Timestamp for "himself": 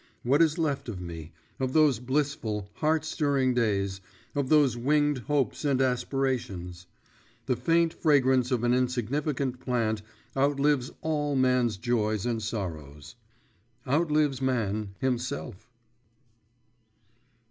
14.97-15.69